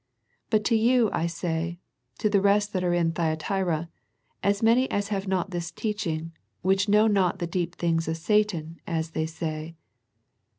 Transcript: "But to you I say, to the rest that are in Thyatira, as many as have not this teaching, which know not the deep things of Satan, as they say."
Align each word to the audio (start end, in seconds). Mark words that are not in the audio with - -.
"But 0.49 0.63
to 0.65 0.75
you 0.75 1.11
I 1.13 1.27
say, 1.27 1.77
to 2.17 2.27
the 2.27 2.41
rest 2.41 2.73
that 2.73 2.83
are 2.83 2.91
in 2.91 3.11
Thyatira, 3.11 3.87
as 4.41 4.63
many 4.63 4.89
as 4.89 5.09
have 5.09 5.27
not 5.27 5.51
this 5.51 5.69
teaching, 5.69 6.31
which 6.63 6.89
know 6.89 7.05
not 7.05 7.37
the 7.37 7.45
deep 7.45 7.75
things 7.75 8.07
of 8.07 8.17
Satan, 8.17 8.81
as 8.87 9.11
they 9.11 9.27
say." 9.27 9.75